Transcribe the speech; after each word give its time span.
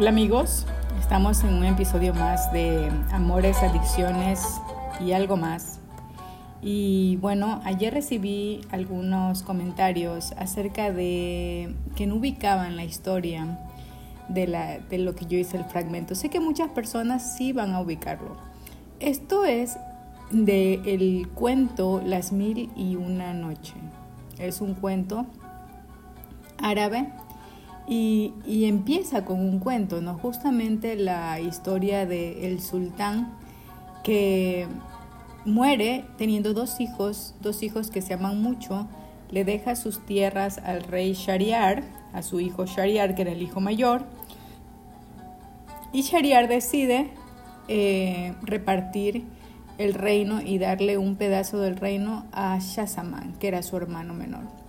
Hola 0.00 0.08
amigos, 0.08 0.64
estamos 0.98 1.44
en 1.44 1.52
un 1.52 1.64
episodio 1.66 2.14
más 2.14 2.50
de 2.54 2.90
Amores, 3.12 3.62
Adicciones 3.62 4.42
y 4.98 5.12
algo 5.12 5.36
más. 5.36 5.78
Y 6.62 7.16
bueno, 7.16 7.60
ayer 7.64 7.92
recibí 7.92 8.62
algunos 8.70 9.42
comentarios 9.42 10.32
acerca 10.38 10.90
de 10.90 11.74
que 11.96 12.06
no 12.06 12.14
ubicaban 12.14 12.76
la 12.76 12.84
historia 12.84 13.58
de, 14.30 14.80
lo 14.98 15.14
que 15.14 15.26
yo 15.26 15.36
hice 15.36 15.58
el 15.58 15.64
fragmento. 15.64 16.14
Sé 16.14 16.30
que 16.30 16.40
muchas 16.40 16.70
personas 16.70 17.36
sí 17.36 17.52
van 17.52 17.74
a 17.74 17.80
ubicarlo. 17.82 18.38
Esto 19.00 19.44
es 19.44 19.76
de 20.30 20.80
el 20.86 21.28
cuento 21.28 22.00
Las 22.02 22.32
mil 22.32 22.70
y 22.74 22.96
una 22.96 23.34
noche. 23.34 23.74
Es 24.38 24.62
un 24.62 24.72
cuento 24.72 25.26
árabe 26.56 27.06
y, 27.90 28.64
empieza 28.66 29.24
con 29.24 29.40
un 29.40 29.58
cuento, 29.58 30.00
¿no? 30.00 30.16
Justamente 30.16 30.94
la 30.94 31.40
historia 31.40 32.06
del 32.06 32.38
el 32.44 32.60
sultán 32.62 33.32
que 34.04 34.68
muere 35.44 36.04
teniendo 36.16 36.54
dos 36.54 36.80
hijos, 36.80 37.34
dos 37.40 37.64
hijos 37.64 37.90
que 37.90 38.00
se 38.00 38.14
aman 38.14 38.40
mucho, 38.40 38.86
le 39.30 39.44
deja 39.44 39.74
sus 39.74 40.06
tierras 40.06 40.58
al 40.58 40.84
rey 40.84 41.14
Shariar, 41.14 41.82
a 42.12 42.22
su 42.22 42.38
hijo 42.38 42.64
Shariar, 42.64 43.16
que 43.16 43.22
era 43.22 43.32
el 43.32 43.42
hijo 43.42 43.60
mayor, 43.60 44.04
y 45.92 46.02
Shariar 46.02 46.46
decide 46.46 47.10
eh, 47.66 48.34
repartir 48.42 49.24
el 49.78 49.94
reino 49.94 50.40
y 50.40 50.58
darle 50.58 50.96
un 50.96 51.16
pedazo 51.16 51.58
del 51.58 51.76
reino 51.76 52.24
a 52.30 52.56
Shazamán, 52.60 53.32
que 53.40 53.48
era 53.48 53.62
su 53.62 53.76
hermano 53.76 54.14
menor. 54.14 54.59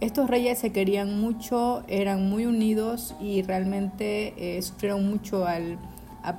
Estos 0.00 0.28
reyes 0.28 0.58
se 0.58 0.72
querían 0.72 1.18
mucho, 1.18 1.82
eran 1.88 2.28
muy 2.28 2.44
unidos 2.44 3.14
y 3.18 3.40
realmente 3.42 4.34
eh, 4.36 4.60
sufrieron 4.60 5.08
mucho 5.08 5.46
al, 5.46 5.78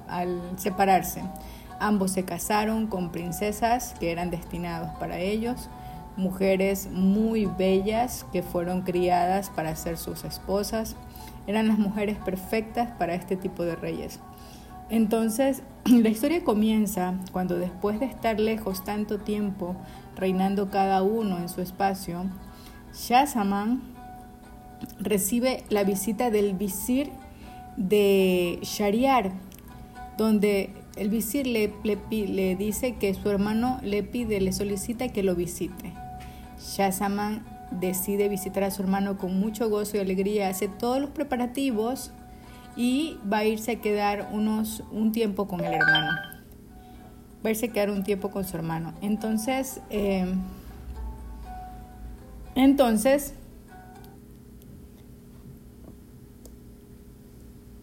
al 0.08 0.40
separarse. 0.58 1.24
Ambos 1.80 2.12
se 2.12 2.24
casaron 2.24 2.86
con 2.86 3.12
princesas 3.12 3.96
que 4.00 4.12
eran 4.12 4.30
destinados 4.30 4.92
para 5.00 5.20
ellos, 5.20 5.70
mujeres 6.18 6.90
muy 6.92 7.46
bellas 7.46 8.26
que 8.32 8.44
fueron 8.44 8.84
criadas 8.84 9.50
para 9.50 9.76
ser 9.76 9.98
sus 9.98 10.24
esposas. 10.24 10.96
Eran 11.48 11.68
las 11.68 11.80
mujeres 11.80 12.18
perfectas 12.18 12.92
para 13.00 13.16
este 13.16 13.38
tipo 13.38 13.64
de 13.64 13.76
reyes. 13.76 14.20
Entonces, 14.90 15.64
la 15.86 16.10
historia 16.10 16.44
comienza 16.44 17.16
cuando 17.32 17.58
después 17.58 18.00
de 18.00 18.06
estar 18.06 18.40
lejos 18.40 18.84
tanto 18.84 19.18
tiempo, 19.18 19.76
reinando 20.16 20.70
cada 20.70 21.02
uno 21.02 21.38
en 21.38 21.50
su 21.50 21.62
espacio, 21.62 22.26
Shahzaman 22.98 23.82
recibe 25.00 25.64
la 25.70 25.84
visita 25.84 26.32
del 26.32 26.54
visir 26.56 27.12
de 27.78 28.60
Shariar, 28.64 29.32
donde 30.18 30.72
el 30.96 31.10
visir 31.10 31.46
le, 31.46 31.72
le, 31.84 32.56
dice 32.56 32.96
que 32.96 33.14
su 33.14 33.30
hermano 33.30 33.80
le 33.84 34.02
pide, 34.02 34.42
le 34.42 34.52
solicita 34.52 35.10
que 35.10 35.22
lo 35.22 35.36
visite. 35.36 35.94
Shahzaman 36.60 37.46
decide 37.72 38.30
visitar 38.30 38.64
a 38.64 38.72
su 38.72 38.82
hermano 38.82 39.18
con 39.18 39.40
mucho 39.40 39.70
gozo 39.70 39.98
y 39.98 40.00
alegría, 40.00 40.50
hace 40.50 40.68
todos 40.68 41.00
los 41.00 41.12
preparativos 41.12 42.12
y 42.76 43.18
va 43.32 43.40
a 43.40 43.46
irse 43.46 43.74
a 43.74 43.76
quedar 43.82 44.30
unos, 44.32 44.84
un 44.92 45.12
tiempo 45.12 45.48
con 45.48 45.60
el 45.60 45.74
hermano. 45.74 46.18
Va 47.46 47.50
a 47.50 47.50
irse 47.52 47.68
a 47.68 47.72
quedar 47.72 47.92
un 47.92 48.04
tiempo 48.04 48.32
con 48.32 48.44
su 48.44 48.58
hermano. 48.58 48.94
Entonces, 49.02 49.82
eh, 49.92 50.26
entonces, 52.58 53.36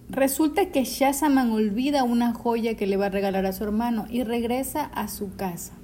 resulta 0.08 0.66
que 0.72 0.82
Shazaman 0.82 1.52
olvida 1.52 2.02
una 2.02 2.34
joya 2.34 2.76
que 2.76 2.88
le 2.88 2.96
va 2.96 3.06
a 3.06 3.08
regalar 3.08 3.46
a 3.46 3.52
su 3.52 3.62
hermano 3.62 4.06
y 4.10 4.24
regresa 4.24 4.84
a 4.86 5.06
su 5.06 5.36
casa. 5.36 5.74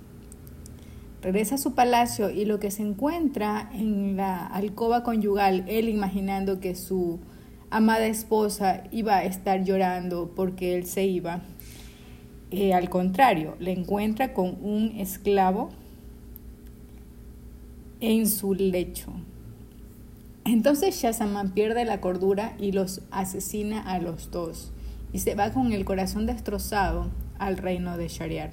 Regresa 1.23 1.55
a 1.55 1.59
su 1.59 1.77
palacio 1.77 2.31
y 2.31 2.47
lo 2.47 2.59
que 2.59 2.73
se 2.73 2.83
encuentra 2.83 3.71
en 3.73 4.17
la 4.17 4.45
alcoba 4.45 5.05
conyugal, 5.05 5.65
él 5.69 5.89
imaginando 5.89 6.59
que 6.59 6.75
su 6.75 7.21
amada 7.71 8.07
esposa 8.07 8.83
iba 8.91 9.19
a 9.19 9.25
estar 9.25 9.63
llorando 9.63 10.33
porque 10.35 10.75
él 10.75 10.85
se 10.85 11.05
iba, 11.05 11.43
eh, 12.51 12.75
al 12.75 12.91
contrario, 12.91 13.55
le 13.61 13.71
encuentra 13.71 14.33
con 14.33 14.59
un 14.61 14.97
esclavo 14.97 15.71
en 18.01 18.27
su 18.27 18.55
lecho. 18.55 19.13
Entonces 20.45 21.01
Shazamán 21.01 21.53
pierde 21.53 21.85
la 21.85 22.01
cordura 22.01 22.57
y 22.59 22.73
los 22.73 23.03
asesina 23.11 23.81
a 23.83 23.99
los 23.99 24.31
dos 24.31 24.73
y 25.13 25.19
se 25.19 25.35
va 25.35 25.53
con 25.53 25.73
el 25.73 25.85
corazón 25.85 26.27
destrozado 26.27 27.11
al 27.39 27.57
reino 27.57 27.97
de 27.97 28.09
Shariar. 28.09 28.51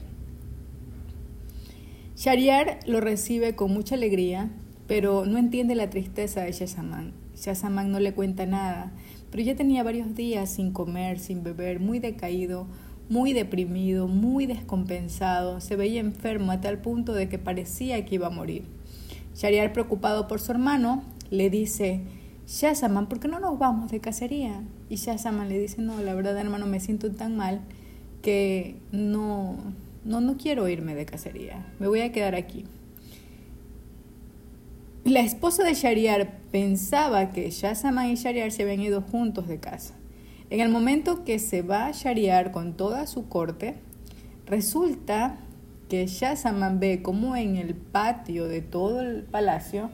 Shariar 2.16 2.80
lo 2.88 3.00
recibe 3.00 3.56
con 3.56 3.72
mucha 3.72 3.96
alegría, 3.96 4.50
pero 4.88 5.25
no 5.25 5.38
entiende 5.38 5.75
la 5.75 5.90
tristeza 5.90 6.41
de 6.41 6.52
Shazamán. 6.52 7.14
Shazamán 7.35 7.91
no 7.91 8.00
le 8.00 8.14
cuenta 8.14 8.46
nada, 8.46 8.91
pero 9.29 9.44
ya 9.44 9.56
tenía 9.56 9.84
varios 9.84 10.16
días 10.16 10.50
sin 10.50 10.72
comer, 10.72 11.19
sin 11.19 11.44
beber, 11.44 11.79
muy 11.79 12.00
decaído, 12.00 12.68
muy 13.09 13.34
deprimido, 13.34 14.08
muy 14.08 14.47
descompensado, 14.47 15.62
se 15.62 15.75
veía 15.75 16.00
enfermo 16.00 16.52
a 16.52 16.59
tal 16.59 16.79
punto 16.79 17.14
de 17.14 17.29
que 17.29 17.38
parecía 17.38 18.03
que 18.03 18.16
iba 18.16 18.28
a 18.28 18.31
morir. 18.31 18.64
Shariar, 19.37 19.71
preocupado 19.71 20.27
por 20.27 20.39
su 20.39 20.51
hermano, 20.51 21.03
le 21.29 21.51
dice, 21.51 22.01
Shazaman, 22.47 23.07
¿por 23.07 23.19
qué 23.19 23.27
no 23.27 23.39
nos 23.39 23.59
vamos 23.59 23.91
de 23.91 23.99
cacería? 23.99 24.63
Y 24.89 24.95
Shazaman 24.95 25.47
le 25.47 25.59
dice, 25.59 25.79
no, 25.79 26.01
la 26.01 26.15
verdad 26.15 26.35
hermano, 26.37 26.65
me 26.65 26.79
siento 26.79 27.11
tan 27.11 27.37
mal 27.37 27.61
que 28.23 28.77
no, 28.91 29.55
no, 30.03 30.21
no 30.21 30.37
quiero 30.37 30.67
irme 30.67 30.95
de 30.95 31.05
cacería, 31.05 31.71
me 31.77 31.87
voy 31.87 32.01
a 32.01 32.11
quedar 32.11 32.33
aquí. 32.33 32.65
La 35.03 35.19
esposa 35.19 35.63
de 35.63 35.75
Shariar 35.75 36.39
pensaba 36.51 37.31
que 37.31 37.51
Shazaman 37.51 38.07
y 38.09 38.15
Shariar 38.15 38.51
se 38.51 38.63
habían 38.63 38.81
ido 38.81 39.03
juntos 39.03 39.47
de 39.47 39.59
casa. 39.59 39.93
En 40.49 40.61
el 40.61 40.69
momento 40.69 41.23
que 41.23 41.37
se 41.37 41.61
va 41.61 41.85
a 41.85 41.91
Shariar 41.91 42.51
con 42.51 42.73
toda 42.75 43.05
su 43.05 43.29
corte, 43.29 43.75
resulta 44.47 45.37
que 45.89 46.05
Shazamán 46.07 46.79
ve 46.79 47.01
como 47.01 47.35
en 47.35 47.55
el 47.55 47.75
patio 47.75 48.47
de 48.47 48.61
todo 48.61 49.01
el 49.01 49.23
palacio 49.23 49.89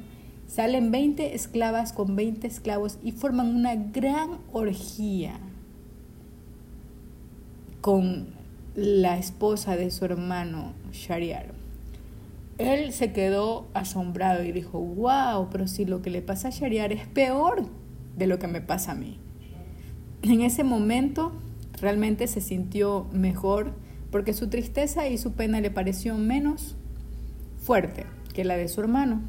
salen 0.47 0.91
20 0.91 1.35
esclavas 1.35 1.93
con 1.93 2.15
20 2.15 2.45
esclavos 2.47 2.99
y 3.03 3.11
forman 3.11 3.55
una 3.55 3.75
gran 3.75 4.39
orgía 4.51 5.39
con 7.81 8.27
la 8.75 9.17
esposa 9.17 9.75
de 9.75 9.91
su 9.91 10.05
hermano 10.05 10.73
Shariar. 10.91 11.53
Él 12.57 12.93
se 12.93 13.11
quedó 13.11 13.67
asombrado 13.73 14.43
y 14.43 14.51
dijo, 14.51 14.79
wow, 14.79 15.49
pero 15.51 15.67
si 15.67 15.85
lo 15.85 16.01
que 16.01 16.09
le 16.09 16.21
pasa 16.21 16.49
a 16.49 16.51
Shariar 16.51 16.91
es 16.91 17.07
peor 17.07 17.65
de 18.15 18.27
lo 18.27 18.39
que 18.39 18.47
me 18.47 18.61
pasa 18.61 18.91
a 18.91 18.95
mí. 18.95 19.17
En 20.21 20.41
ese 20.41 20.63
momento 20.63 21.33
realmente 21.81 22.27
se 22.27 22.41
sintió 22.41 23.07
mejor 23.11 23.73
porque 24.13 24.33
su 24.33 24.47
tristeza 24.47 25.07
y 25.07 25.17
su 25.17 25.31
pena 25.31 25.59
le 25.59 25.71
pareció 25.71 26.15
menos 26.19 26.75
fuerte 27.57 28.05
que 28.31 28.45
la 28.45 28.55
de 28.55 28.67
su 28.67 28.79
hermano. 28.79 29.21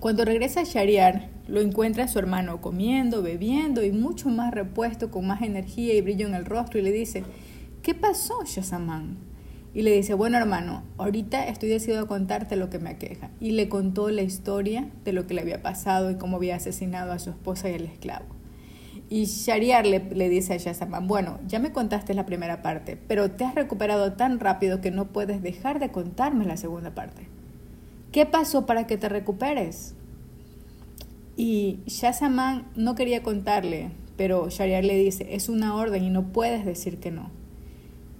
Cuando 0.00 0.24
regresa 0.24 0.62
a 0.62 0.64
Shariar, 0.64 1.28
lo 1.46 1.60
encuentra 1.60 2.02
a 2.02 2.08
su 2.08 2.18
hermano 2.18 2.60
comiendo, 2.60 3.22
bebiendo 3.22 3.84
y 3.84 3.92
mucho 3.92 4.28
más 4.28 4.52
repuesto, 4.52 5.12
con 5.12 5.24
más 5.24 5.42
energía 5.42 5.94
y 5.94 6.00
brillo 6.00 6.26
en 6.26 6.34
el 6.34 6.46
rostro, 6.46 6.80
y 6.80 6.82
le 6.82 6.90
dice, 6.90 7.22
¿qué 7.80 7.94
pasó, 7.94 8.42
Shazaman? 8.44 9.18
Y 9.72 9.82
le 9.82 9.92
dice, 9.92 10.14
bueno 10.14 10.36
hermano, 10.36 10.82
ahorita 10.98 11.46
estoy 11.46 11.68
decidido 11.68 12.02
a 12.02 12.08
contarte 12.08 12.56
lo 12.56 12.70
que 12.70 12.80
me 12.80 12.90
aqueja. 12.90 13.30
Y 13.38 13.52
le 13.52 13.68
contó 13.68 14.10
la 14.10 14.22
historia 14.22 14.90
de 15.04 15.12
lo 15.12 15.28
que 15.28 15.34
le 15.34 15.42
había 15.42 15.62
pasado 15.62 16.10
y 16.10 16.16
cómo 16.16 16.38
había 16.38 16.56
asesinado 16.56 17.12
a 17.12 17.20
su 17.20 17.30
esposa 17.30 17.70
y 17.70 17.74
al 17.74 17.84
esclavo. 17.84 18.26
Y 19.14 19.26
Shariar 19.26 19.86
le, 19.86 20.28
dice 20.28 20.54
a 20.54 20.56
Shazaman, 20.56 21.06
bueno, 21.06 21.38
ya 21.46 21.60
me 21.60 21.70
contaste 21.70 22.14
la 22.14 22.26
primera 22.26 22.62
parte, 22.62 22.98
pero 23.06 23.30
te 23.30 23.44
has 23.44 23.54
recuperado 23.54 24.14
tan 24.14 24.40
rápido 24.40 24.80
que 24.80 24.90
no 24.90 25.04
puedes 25.12 25.40
dejar 25.40 25.78
de 25.78 25.92
contarme 25.92 26.44
la 26.46 26.56
segunda 26.56 26.96
parte. 26.96 27.28
¿Qué 28.10 28.26
pasó 28.26 28.66
para 28.66 28.88
que 28.88 28.96
te 28.96 29.08
recuperes? 29.08 29.94
Y 31.36 31.78
Shazaman 31.86 32.66
no 32.74 32.96
quería 32.96 33.22
contarle, 33.22 33.92
pero 34.16 34.50
Shariar 34.50 34.84
le 34.84 34.98
dice, 34.98 35.32
es 35.36 35.48
una 35.48 35.76
orden 35.76 36.02
y 36.02 36.10
no 36.10 36.32
puedes 36.32 36.64
decir 36.64 36.98
que 36.98 37.12
no. 37.12 37.30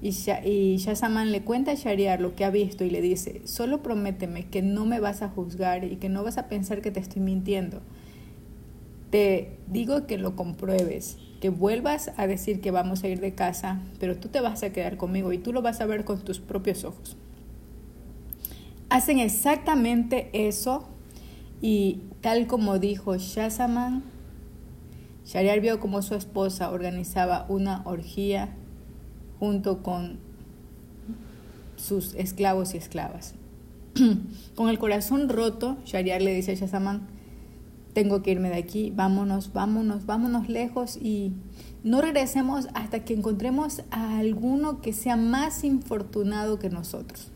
Y, 0.01 0.13
Shazaman 0.77 1.33
le 1.33 1.43
cuenta 1.43 1.73
a 1.73 1.75
Shariar 1.75 2.21
lo 2.21 2.37
que 2.37 2.45
ha 2.45 2.51
visto 2.51 2.85
y 2.85 2.91
le 2.91 3.01
dice, 3.01 3.43
solo 3.47 3.83
prométeme 3.83 4.47
que 4.47 4.63
no 4.63 4.87
me 4.87 5.01
vas 5.01 5.23
a 5.23 5.29
juzgar 5.29 5.83
y 5.83 5.97
que 5.97 6.09
no 6.09 6.23
vas 6.23 6.39
a 6.39 6.47
pensar 6.49 6.83
que 6.83 6.93
te 6.93 7.01
estoy 7.01 7.21
mintiendo 7.21 7.81
te 9.11 9.59
digo 9.67 10.07
que 10.07 10.19
lo 10.19 10.37
compruebes, 10.37 11.19
que 11.41 11.51
vuelvas 11.51 12.11
a 12.17 12.27
decir 12.27 12.61
que 12.61 12.71
vamos 12.71 13.05
a 13.05 13.09
ir 13.09 13.21
de 13.21 13.35
casa, 13.35 13.81
pero 14.01 14.17
tú 14.17 14.29
te 14.29 14.41
vas 14.41 14.63
a 14.63 14.71
quedar 14.71 14.97
conmigo 14.97 15.33
y 15.33 15.39
tú 15.39 15.53
lo 15.53 15.63
vas 15.63 15.81
a 15.81 15.87
ver 15.87 16.05
con 16.05 16.21
tus 16.21 16.41
propios 16.41 16.85
ojos. 16.85 17.17
Hacen 18.89 19.19
exactamente 19.19 20.31
eso 20.33 20.89
y 21.61 22.01
tal 22.21 22.47
como 22.47 22.79
dijo 22.79 23.17
Shazaman, 23.17 24.03
Shariar 25.27 25.61
vio 25.61 25.81
como 25.81 26.03
su 26.03 26.15
esposa 26.15 26.71
organizaba 26.71 27.47
una 27.49 27.83
orgía 27.87 28.51
junto 29.39 29.83
con 29.83 30.19
sus 31.77 32.15
esclavos 32.15 32.75
y 32.75 32.79
esclavas. 32.79 33.35
con 34.55 34.69
el 34.69 34.79
corazón 34.79 35.29
roto, 35.29 35.79
Shariar 35.85 36.23
le 36.23 36.35
dice 36.35 36.53
a 36.53 36.55
Shazaman, 36.55 37.14
tengo 37.95 38.23
que 38.23 38.33
irme 38.33 38.51
de 38.51 38.57
aquí, 38.57 38.93
vámonos, 38.95 39.53
vámonos, 39.53 40.05
vámonos 40.05 40.49
lejos 40.49 40.99
y 41.01 41.33
no 41.83 42.01
regresemos 42.01 42.69
hasta 42.75 43.05
que 43.05 43.15
encontremos 43.15 43.83
a 43.91 44.19
alguno 44.19 44.83
que 44.83 44.93
sea 44.93 45.17
más 45.17 45.65
infortunado 45.65 46.59
que 46.59 46.69
nosotros. 46.69 47.31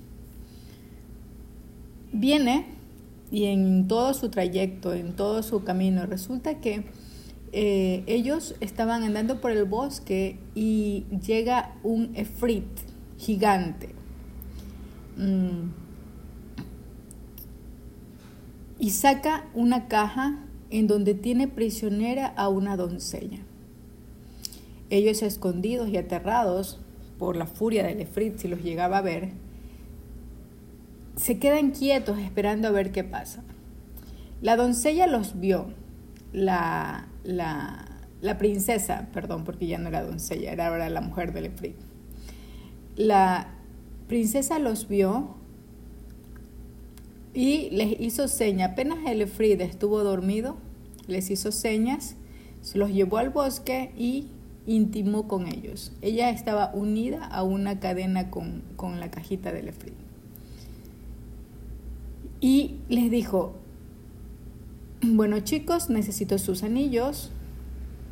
Viene 2.13 2.67
y 3.31 3.45
en 3.45 3.87
todo 3.89 4.13
su 4.15 4.31
trayecto, 4.31 4.93
en 4.93 5.15
todo 5.15 5.43
su 5.43 5.63
camino, 5.63 6.07
resulta 6.07 6.61
que 6.61 6.87
eh, 7.53 8.03
ellos 8.07 8.57
estaban 8.61 9.05
andando 9.05 9.41
por 9.41 9.53
el 9.53 9.65
bosque 9.65 10.39
y 10.55 11.05
llega 11.25 11.77
un 11.83 12.11
efrit 12.15 12.67
gigante. 13.17 13.95
Mm. 15.17 15.71
y 18.79 18.91
saca 18.91 19.47
una 19.55 19.89
caja 19.89 20.39
en 20.71 20.87
donde 20.87 21.15
tiene 21.15 21.49
prisionera 21.49 22.27
a 22.27 22.49
una 22.49 22.77
doncella. 22.77 23.39
Ellos 24.91 25.23
escondidos 25.23 25.89
y 25.89 25.97
aterrados 25.97 26.81
por 27.19 27.37
la 27.37 27.47
furia 27.47 27.85
del 27.85 28.01
Efrit, 28.01 28.39
si 28.39 28.49
los 28.49 28.63
llegaba 28.63 28.99
a 28.99 29.03
ver, 29.03 29.31
se 31.17 31.39
quedan 31.39 31.73
quietos 31.73 32.19
esperando 32.19 32.69
a 32.69 32.71
ver 32.71 32.93
qué 32.93 33.05
pasa. 33.05 33.43
La 34.41 34.57
doncella 34.57 35.07
los 35.07 35.41
vio, 35.41 35.67
la, 36.33 37.09
la, 37.25 37.87
la 38.21 38.39
princesa, 38.39 39.09
perdón, 39.13 39.45
porque 39.45 39.67
ya 39.67 39.79
no 39.79 39.89
era 39.89 40.03
doncella, 40.03 40.53
era 40.53 40.69
ahora 40.69 40.89
la 40.91 41.01
mujer 41.01 41.33
del 41.33 41.47
Efrit. 41.47 41.77
La 42.95 43.49
princesa 44.07 44.59
los 44.59 44.89
vio 44.89 45.38
y 47.39 47.71
les 47.71 48.01
hizo 48.01 48.27
seña. 48.27 48.67
Apenas 48.67 48.99
el 49.07 49.21
Efrid 49.21 49.61
estuvo 49.61 50.03
dormido, 50.03 50.57
les 51.07 51.31
hizo 51.31 51.53
señas, 51.53 52.17
se 52.63 52.79
los 52.79 52.91
llevó 52.91 53.19
al 53.19 53.31
bosque 53.31 53.93
y 53.97 54.27
intimó 54.67 55.29
con 55.29 55.47
ellos. 55.47 55.93
Ella 56.03 56.31
estaba 56.31 56.73
unida 56.75 57.25
a 57.25 57.45
una 57.45 57.79
cadena 57.79 58.29
con, 58.29 58.65
la 58.99 59.13
cajita 59.13 59.53
del 59.53 59.69
Efrid. 59.69 59.93
Y 62.41 62.79
les 62.89 63.09
dijo, 63.09 63.55
bueno 65.03 65.39
chicos, 65.39 65.91
necesito 65.91 66.39
sus 66.39 66.65
anillos, 66.65 67.31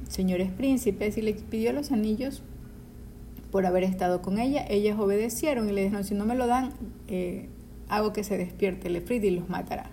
señores 0.09 0.53
príncipes, 0.53 1.19
y 1.19 1.23
le 1.23 1.35
pidió 1.35 1.73
los 1.73 1.91
anillos 1.91 2.45
por 3.51 3.67
haber 3.67 3.83
estado 3.83 4.23
con 4.23 4.39
ella. 4.39 4.65
Ellas 4.69 4.97
obedecieron 5.01 5.69
y 5.69 5.73
le 5.73 5.83
dijeron, 5.83 6.05
si 6.05 6.15
no 6.15 6.27
me 6.27 6.37
lo 6.37 6.47
dan, 6.47 6.75
eh, 7.09 7.49
hago 7.89 8.13
que 8.13 8.25
se 8.25 8.39
despierte 8.39 8.89
el 8.89 8.97
Efrid 8.97 9.23
y 9.23 9.31
los 9.31 9.49
matará. 9.49 9.91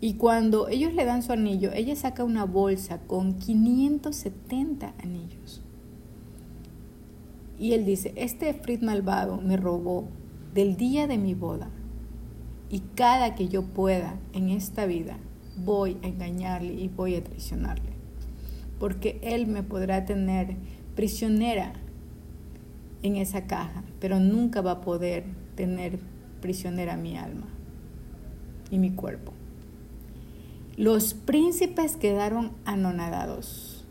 Y 0.00 0.14
cuando 0.14 0.68
ellos 0.68 0.92
le 0.92 1.04
dan 1.04 1.22
su 1.22 1.32
anillo, 1.32 1.70
ella 1.72 1.96
saca 1.96 2.24
una 2.24 2.44
bolsa 2.44 2.98
con 3.06 3.38
570 3.38 4.94
anillos. 5.02 5.62
Y 7.58 7.72
él 7.72 7.86
dice, 7.86 8.12
este 8.16 8.50
Efrid 8.50 8.82
malvado 8.82 9.40
me 9.40 9.56
robó 9.56 10.08
del 10.52 10.76
día 10.76 11.06
de 11.06 11.18
mi 11.18 11.34
boda. 11.34 11.70
Y 12.68 12.80
cada 12.94 13.34
que 13.34 13.48
yo 13.48 13.62
pueda 13.62 14.18
en 14.32 14.50
esta 14.50 14.86
vida, 14.86 15.18
voy 15.56 15.96
a 16.02 16.08
engañarle 16.08 16.74
y 16.74 16.88
voy 16.88 17.14
a 17.14 17.24
traicionarle. 17.24 17.92
Porque 18.78 19.20
él 19.22 19.46
me 19.46 19.62
podrá 19.62 20.04
tener 20.04 20.56
prisionera 20.94 21.72
en 23.02 23.16
esa 23.16 23.46
caja, 23.46 23.84
pero 24.00 24.18
nunca 24.18 24.60
va 24.60 24.72
a 24.72 24.80
poder 24.80 25.24
tener 25.54 25.98
prisionera 26.44 26.98
mi 26.98 27.16
alma 27.16 27.46
y 28.70 28.78
mi 28.78 28.90
cuerpo. 28.90 29.32
Los 30.76 31.14
príncipes 31.14 31.96
quedaron 31.96 32.52
anonadados 32.66 33.86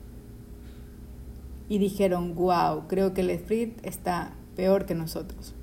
y 1.68 1.80
dijeron, 1.80 2.36
wow, 2.36 2.88
creo 2.88 3.16
que 3.16 3.22
el 3.22 3.32
Efrit 3.32 3.84
está 3.84 4.36
peor 4.56 4.86
que 4.86 4.94
nosotros. 4.94 5.56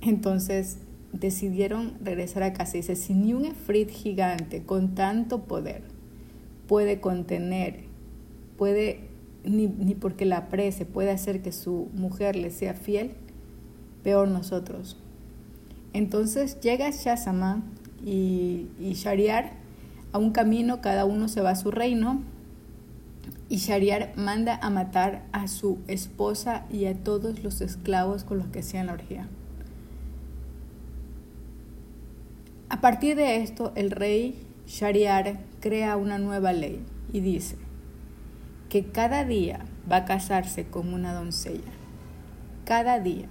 Entonces 0.00 0.78
decidieron 1.12 1.92
regresar 2.02 2.42
a 2.42 2.54
casa 2.54 2.78
y 2.78 2.80
dice, 2.80 2.96
si 2.96 3.12
ni 3.12 3.34
un 3.34 3.44
Efrit 3.44 3.90
gigante 3.90 4.62
con 4.62 4.94
tanto 4.94 5.42
poder 5.42 5.82
puede 6.66 7.02
contener, 7.02 7.84
puede, 8.56 9.10
ni, 9.44 9.66
ni 9.66 9.94
porque 9.94 10.24
la 10.24 10.38
aprecie, 10.38 10.86
puede 10.86 11.10
hacer 11.10 11.42
que 11.42 11.52
su 11.52 11.90
mujer 11.92 12.34
le 12.34 12.50
sea 12.50 12.72
fiel, 12.72 13.12
peor 14.02 14.28
nosotros. 14.28 14.96
Entonces 15.96 16.60
llega 16.60 16.90
Shazama 16.90 17.62
y, 18.04 18.66
y 18.78 18.92
Shariar 18.92 19.52
a 20.12 20.18
un 20.18 20.30
camino, 20.30 20.82
cada 20.82 21.06
uno 21.06 21.26
se 21.26 21.40
va 21.40 21.50
a 21.50 21.56
su 21.56 21.70
reino 21.70 22.20
y 23.48 23.56
Shariar 23.56 24.12
manda 24.14 24.58
a 24.60 24.68
matar 24.68 25.24
a 25.32 25.48
su 25.48 25.78
esposa 25.86 26.66
y 26.70 26.84
a 26.84 26.94
todos 26.94 27.42
los 27.42 27.62
esclavos 27.62 28.24
con 28.24 28.36
los 28.36 28.48
que 28.48 28.58
hacían 28.58 28.88
la 28.88 28.92
orgía. 28.92 29.26
A 32.68 32.82
partir 32.82 33.16
de 33.16 33.38
esto, 33.38 33.72
el 33.74 33.90
rey 33.90 34.38
Shariar 34.66 35.38
crea 35.60 35.96
una 35.96 36.18
nueva 36.18 36.52
ley 36.52 36.84
y 37.10 37.20
dice 37.20 37.56
que 38.68 38.84
cada 38.84 39.24
día 39.24 39.64
va 39.90 39.96
a 39.96 40.04
casarse 40.04 40.66
con 40.66 40.92
una 40.92 41.14
doncella. 41.14 41.72
Cada 42.66 43.00
día. 43.00 43.28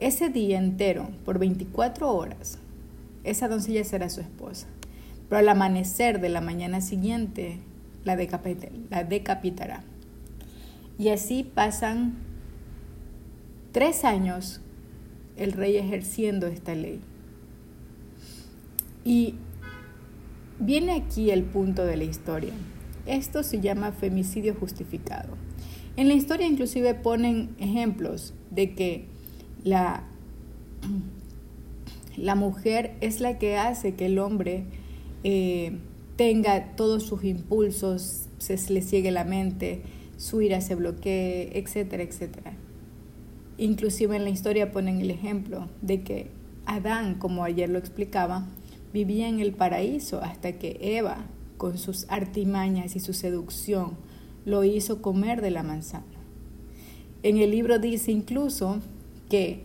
Ese 0.00 0.30
día 0.30 0.58
entero, 0.58 1.10
por 1.26 1.38
24 1.38 2.10
horas, 2.10 2.58
esa 3.22 3.48
doncella 3.48 3.84
será 3.84 4.08
su 4.08 4.22
esposa. 4.22 4.66
Pero 5.28 5.38
al 5.38 5.48
amanecer 5.48 6.22
de 6.22 6.30
la 6.30 6.40
mañana 6.40 6.80
siguiente, 6.80 7.58
la, 8.04 8.16
la 8.16 9.04
decapitará. 9.04 9.84
Y 10.98 11.10
así 11.10 11.44
pasan 11.44 12.14
tres 13.72 14.04
años 14.04 14.62
el 15.36 15.52
rey 15.52 15.76
ejerciendo 15.76 16.46
esta 16.46 16.74
ley. 16.74 17.00
Y 19.04 19.34
viene 20.58 20.92
aquí 20.92 21.30
el 21.30 21.42
punto 21.42 21.84
de 21.84 21.98
la 21.98 22.04
historia. 22.04 22.52
Esto 23.04 23.42
se 23.42 23.60
llama 23.60 23.92
femicidio 23.92 24.54
justificado. 24.54 25.36
En 25.96 26.08
la 26.08 26.14
historia 26.14 26.46
inclusive 26.46 26.94
ponen 26.94 27.50
ejemplos 27.58 28.32
de 28.50 28.74
que 28.74 29.19
la, 29.64 30.04
la 32.16 32.34
mujer 32.34 32.96
es 33.00 33.20
la 33.20 33.38
que 33.38 33.56
hace 33.56 33.94
que 33.94 34.06
el 34.06 34.18
hombre 34.18 34.64
eh, 35.24 35.78
tenga 36.16 36.76
todos 36.76 37.04
sus 37.04 37.24
impulsos, 37.24 38.28
se 38.38 38.72
le 38.72 38.82
ciegue 38.82 39.10
la 39.10 39.24
mente, 39.24 39.82
su 40.16 40.42
ira 40.42 40.60
se 40.60 40.74
bloquee, 40.74 41.58
etcétera, 41.58 42.02
etcétera. 42.02 42.52
Inclusive 43.56 44.16
en 44.16 44.24
la 44.24 44.30
historia 44.30 44.72
ponen 44.72 45.00
el 45.00 45.10
ejemplo 45.10 45.68
de 45.82 46.02
que 46.02 46.30
Adán, 46.66 47.16
como 47.16 47.44
ayer 47.44 47.68
lo 47.68 47.78
explicaba, 47.78 48.46
vivía 48.92 49.28
en 49.28 49.40
el 49.40 49.52
paraíso 49.52 50.22
hasta 50.22 50.52
que 50.52 50.78
Eva, 50.80 51.26
con 51.56 51.78
sus 51.78 52.06
artimañas 52.08 52.96
y 52.96 53.00
su 53.00 53.12
seducción, 53.12 53.96
lo 54.44 54.64
hizo 54.64 55.02
comer 55.02 55.42
de 55.42 55.50
la 55.50 55.62
manzana. 55.62 56.04
En 57.22 57.36
el 57.36 57.50
libro 57.50 57.78
dice 57.78 58.12
incluso 58.12 58.80
que 59.30 59.62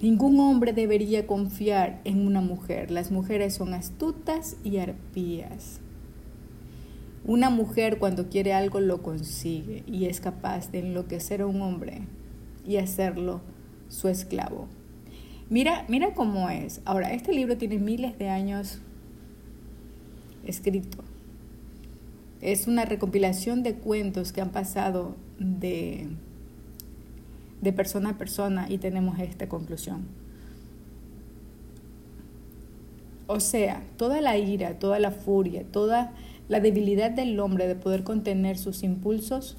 ningún 0.00 0.38
hombre 0.38 0.72
debería 0.72 1.26
confiar 1.26 2.00
en 2.04 2.24
una 2.24 2.40
mujer. 2.40 2.92
Las 2.92 3.10
mujeres 3.10 3.54
son 3.54 3.74
astutas 3.74 4.56
y 4.62 4.76
arpías. 4.76 5.80
Una 7.26 7.50
mujer 7.50 7.98
cuando 7.98 8.28
quiere 8.28 8.52
algo 8.52 8.80
lo 8.80 9.02
consigue 9.02 9.82
y 9.86 10.04
es 10.04 10.20
capaz 10.20 10.70
de 10.70 10.80
enloquecer 10.80 11.40
a 11.40 11.46
un 11.46 11.62
hombre 11.62 12.02
y 12.66 12.76
hacerlo 12.76 13.40
su 13.88 14.08
esclavo. 14.08 14.68
Mira, 15.48 15.86
mira 15.88 16.14
cómo 16.14 16.50
es. 16.50 16.80
Ahora, 16.84 17.12
este 17.12 17.32
libro 17.32 17.56
tiene 17.56 17.78
miles 17.78 18.18
de 18.18 18.28
años 18.28 18.80
escrito. 20.44 20.98
Es 22.42 22.66
una 22.66 22.84
recopilación 22.84 23.62
de 23.62 23.74
cuentos 23.74 24.32
que 24.32 24.42
han 24.42 24.50
pasado 24.50 25.16
de 25.38 26.08
de 27.64 27.72
persona 27.72 28.10
a 28.10 28.18
persona 28.18 28.66
y 28.68 28.78
tenemos 28.78 29.18
esta 29.18 29.48
conclusión. 29.48 30.02
O 33.26 33.40
sea, 33.40 33.82
toda 33.96 34.20
la 34.20 34.36
ira, 34.36 34.78
toda 34.78 34.98
la 34.98 35.10
furia, 35.10 35.64
toda 35.64 36.12
la 36.48 36.60
debilidad 36.60 37.10
del 37.10 37.40
hombre 37.40 37.66
de 37.66 37.74
poder 37.74 38.04
contener 38.04 38.58
sus 38.58 38.82
impulsos, 38.82 39.56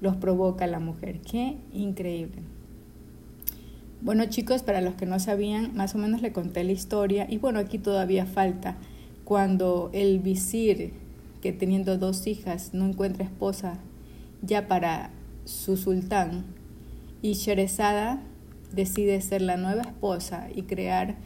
los 0.00 0.16
provoca 0.16 0.66
la 0.66 0.78
mujer. 0.78 1.20
Qué 1.20 1.56
increíble. 1.72 2.42
Bueno 4.00 4.26
chicos, 4.26 4.62
para 4.62 4.80
los 4.80 4.94
que 4.94 5.06
no 5.06 5.18
sabían, 5.18 5.74
más 5.74 5.94
o 5.94 5.98
menos 5.98 6.22
le 6.22 6.30
conté 6.30 6.62
la 6.62 6.72
historia 6.72 7.26
y 7.28 7.38
bueno, 7.38 7.58
aquí 7.58 7.78
todavía 7.78 8.26
falta 8.26 8.76
cuando 9.24 9.90
el 9.92 10.20
visir, 10.20 10.92
que 11.40 11.52
teniendo 11.52 11.98
dos 11.98 12.26
hijas 12.26 12.74
no 12.74 12.86
encuentra 12.86 13.24
esposa 13.24 13.78
ya 14.42 14.68
para 14.68 15.10
su 15.48 15.78
sultán, 15.78 16.44
y 17.22 17.32
Sherezada 17.32 18.22
decide 18.74 19.20
ser 19.22 19.40
la 19.40 19.56
nueva 19.56 19.80
esposa 19.80 20.48
y 20.54 20.62
crear 20.62 21.16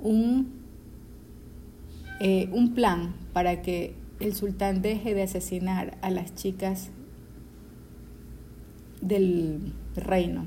un, 0.00 0.50
eh, 2.20 2.50
un 2.52 2.74
plan 2.74 3.14
para 3.32 3.62
que 3.62 3.94
el 4.18 4.34
sultán 4.34 4.82
deje 4.82 5.14
de 5.14 5.22
asesinar 5.22 5.96
a 6.02 6.10
las 6.10 6.34
chicas 6.34 6.90
del 9.00 9.72
reino. 9.94 10.46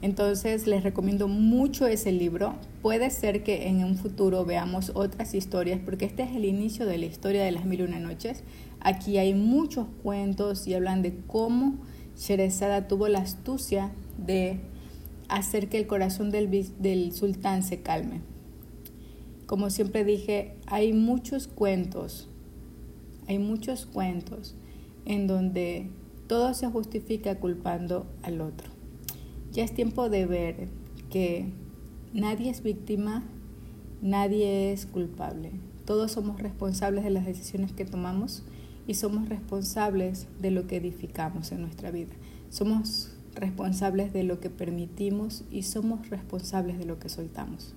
Entonces 0.00 0.68
les 0.68 0.84
recomiendo 0.84 1.26
mucho 1.26 1.88
ese 1.88 2.12
libro. 2.12 2.54
Puede 2.80 3.10
ser 3.10 3.42
que 3.42 3.66
en 3.66 3.84
un 3.84 3.96
futuro 3.96 4.44
veamos 4.44 4.92
otras 4.94 5.34
historias 5.34 5.80
porque 5.84 6.04
este 6.04 6.22
es 6.22 6.36
el 6.36 6.44
inicio 6.44 6.86
de 6.86 6.96
la 6.96 7.06
historia 7.06 7.44
de 7.44 7.50
las 7.50 7.64
mil 7.64 7.80
y 7.80 7.82
una 7.82 7.98
noches. 7.98 8.44
Aquí 8.78 9.18
hay 9.18 9.34
muchos 9.34 9.88
cuentos 10.04 10.68
y 10.68 10.74
hablan 10.74 11.02
de 11.02 11.16
cómo 11.26 11.80
Sherezada 12.20 12.86
tuvo 12.86 13.08
la 13.08 13.20
astucia 13.20 13.90
de 14.18 14.60
hacer 15.28 15.70
que 15.70 15.78
el 15.78 15.86
corazón 15.86 16.30
del, 16.30 16.50
del 16.78 17.12
sultán 17.12 17.62
se 17.62 17.80
calme. 17.80 18.20
Como 19.46 19.70
siempre 19.70 20.04
dije, 20.04 20.54
hay 20.66 20.92
muchos 20.92 21.48
cuentos, 21.48 22.28
hay 23.26 23.38
muchos 23.38 23.86
cuentos 23.86 24.54
en 25.06 25.26
donde 25.26 25.88
todo 26.26 26.52
se 26.52 26.66
justifica 26.68 27.40
culpando 27.40 28.06
al 28.22 28.42
otro. 28.42 28.68
Ya 29.52 29.64
es 29.64 29.72
tiempo 29.72 30.10
de 30.10 30.26
ver 30.26 30.68
que 31.08 31.46
nadie 32.12 32.50
es 32.50 32.62
víctima, 32.62 33.24
nadie 34.02 34.72
es 34.72 34.84
culpable. 34.84 35.52
Todos 35.86 36.12
somos 36.12 36.38
responsables 36.38 37.02
de 37.02 37.10
las 37.10 37.24
decisiones 37.24 37.72
que 37.72 37.86
tomamos 37.86 38.42
y 38.86 38.94
somos 38.94 39.28
responsables 39.28 40.26
de 40.40 40.50
lo 40.50 40.66
que 40.66 40.76
edificamos 40.76 41.52
en 41.52 41.62
nuestra 41.62 41.90
vida. 41.90 42.14
Somos 42.48 43.12
responsables 43.34 44.12
de 44.12 44.24
lo 44.24 44.40
que 44.40 44.50
permitimos 44.50 45.44
y 45.50 45.62
somos 45.62 46.08
responsables 46.08 46.78
de 46.78 46.84
lo 46.84 46.98
que 46.98 47.08
soltamos. 47.08 47.74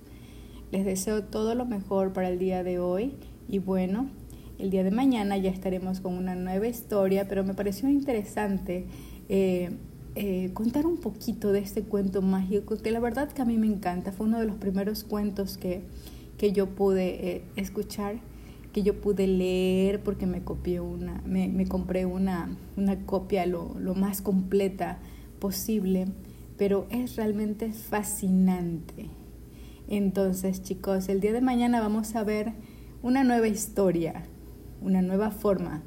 Les 0.72 0.84
deseo 0.84 1.24
todo 1.24 1.54
lo 1.54 1.66
mejor 1.66 2.12
para 2.12 2.28
el 2.28 2.38
día 2.38 2.64
de 2.64 2.78
hoy 2.78 3.14
y 3.48 3.58
bueno, 3.58 4.08
el 4.58 4.70
día 4.70 4.84
de 4.84 4.90
mañana 4.90 5.36
ya 5.36 5.50
estaremos 5.50 6.00
con 6.00 6.14
una 6.14 6.34
nueva 6.34 6.66
historia, 6.66 7.28
pero 7.28 7.44
me 7.44 7.54
pareció 7.54 7.88
interesante 7.88 8.86
eh, 9.28 9.70
eh, 10.16 10.50
contar 10.54 10.86
un 10.86 10.98
poquito 10.98 11.50
de 11.50 11.58
este 11.58 11.82
cuento 11.82 12.22
mágico 12.22 12.76
que 12.76 12.92
la 12.92 13.00
verdad 13.00 13.32
que 13.32 13.42
a 13.42 13.44
mí 13.44 13.58
me 13.58 13.66
encanta. 13.66 14.12
Fue 14.12 14.26
uno 14.26 14.38
de 14.38 14.46
los 14.46 14.56
primeros 14.56 15.02
cuentos 15.02 15.58
que, 15.58 15.82
que 16.38 16.52
yo 16.52 16.68
pude 16.68 17.36
eh, 17.36 17.44
escuchar, 17.56 18.20
que 18.74 18.82
yo 18.82 19.00
pude 19.00 19.26
leer 19.26 20.02
porque 20.02 20.26
me 20.26 20.42
copié 20.42 20.80
una, 20.80 21.22
me, 21.24 21.48
me 21.48 21.66
compré 21.66 22.04
una, 22.04 22.54
una 22.76 23.06
copia 23.06 23.46
lo, 23.46 23.74
lo 23.78 23.94
más 23.94 24.20
completa 24.20 24.98
posible, 25.38 26.06
pero 26.58 26.86
es 26.90 27.16
realmente 27.16 27.72
fascinante. 27.72 29.08
Entonces, 29.88 30.62
chicos, 30.62 31.08
el 31.08 31.20
día 31.20 31.32
de 31.32 31.40
mañana 31.40 31.80
vamos 31.80 32.14
a 32.16 32.24
ver 32.24 32.52
una 33.02 33.24
nueva 33.24 33.48
historia, 33.48 34.24
una 34.82 35.00
nueva 35.00 35.30
forma 35.30 35.82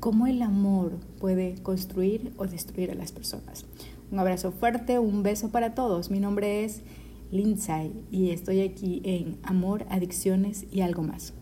cómo 0.00 0.26
el 0.26 0.42
amor 0.42 0.98
puede 1.18 1.54
construir 1.62 2.32
o 2.36 2.46
destruir 2.46 2.90
a 2.90 2.94
las 2.94 3.12
personas. 3.12 3.64
Un 4.10 4.18
abrazo 4.18 4.52
fuerte, 4.52 4.98
un 4.98 5.22
beso 5.22 5.50
para 5.50 5.74
todos. 5.74 6.10
Mi 6.10 6.20
nombre 6.20 6.64
es 6.64 6.82
Lindsay 7.30 7.92
y 8.10 8.30
estoy 8.30 8.60
aquí 8.60 9.00
en 9.04 9.38
Amor, 9.42 9.84
Adicciones 9.90 10.66
y 10.70 10.82
algo 10.82 11.02
más. 11.02 11.34